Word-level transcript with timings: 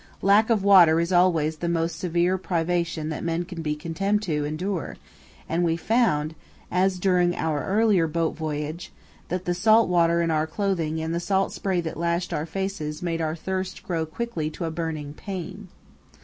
Lack 0.23 0.49
of 0.49 0.63
water 0.63 0.99
is 0.99 1.13
always 1.13 1.57
the 1.57 1.69
most 1.69 1.99
severe 1.99 2.35
privation 2.39 3.09
that 3.09 3.23
men 3.23 3.45
can 3.45 3.61
be 3.61 3.75
condemned 3.75 4.23
to 4.23 4.45
endure, 4.45 4.97
and 5.47 5.63
we 5.63 5.77
found, 5.77 6.33
as 6.71 6.97
during 6.97 7.35
our 7.35 7.63
earlier 7.63 8.07
boat 8.07 8.35
voyage, 8.35 8.91
that 9.27 9.45
the 9.45 9.53
salt 9.53 9.87
water 9.89 10.19
in 10.23 10.31
our 10.31 10.47
clothing 10.47 10.99
and 10.99 11.13
the 11.13 11.19
salt 11.19 11.53
spray 11.53 11.81
that 11.81 11.97
lashed 11.97 12.33
our 12.33 12.47
faces 12.47 13.03
made 13.03 13.21
our 13.21 13.35
thirst 13.35 13.83
grow 13.83 14.07
quickly 14.07 14.49
to 14.49 14.65
a 14.65 14.71
burning 14.71 15.13
pain. 15.13 15.67